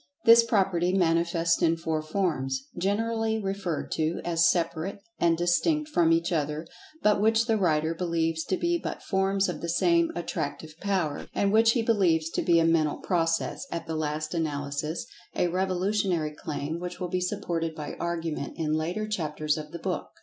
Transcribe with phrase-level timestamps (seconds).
[0.25, 6.31] This property manifests in four forms, generally referred to as separate and distinct from each
[6.31, 6.65] other,
[7.03, 11.53] but which the writer believes to be but forms of the same Attractive Power, and
[11.53, 16.79] which he believes to be a Mental Process, at the last analysis (a revolutionary claim,
[16.79, 20.07] which will be supported by argument in later chapters of the book).